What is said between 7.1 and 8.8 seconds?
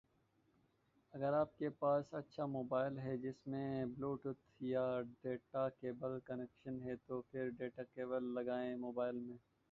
پھر data cable لگائیں